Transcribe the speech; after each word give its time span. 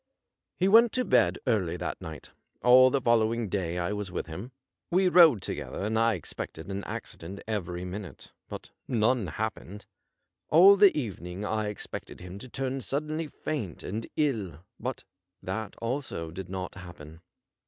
He 0.57 0.67
went 0.67 0.91
to 0.93 1.05
bed 1.05 1.37
early 1.45 1.77
that 1.77 2.01
night 2.01 2.31
All 2.63 2.89
the 2.89 2.99
following 2.99 3.49
day 3.49 3.77
I 3.77 3.93
was 3.93 4.11
with 4.11 4.25
him. 4.25 4.51
We 4.89 5.07
rode 5.07 5.43
together, 5.43 5.85
and 5.85 5.99
I 5.99 6.15
ex 6.15 6.33
pected 6.33 6.69
an 6.69 6.83
accident 6.85 7.43
every 7.47 7.85
minute, 7.85 8.31
but 8.49 8.71
none 8.87 9.27
happened. 9.27 9.85
All 10.49 10.75
the 10.75 10.97
even 10.97 11.27
ing 11.27 11.45
I 11.45 11.67
expected 11.67 12.19
him 12.19 12.39
to 12.39 12.49
turn 12.49 12.81
suddenly 12.81 13.27
faint 13.27 13.83
and 13.83 14.07
ill, 14.17 14.61
but 14.79 15.03
that 15.43 15.75
also 15.75 16.31
did 16.31 16.49
not 16.49 16.73
happen. 16.73 17.21